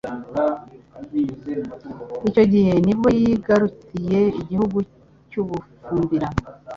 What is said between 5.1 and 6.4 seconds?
cy'u Bufumbira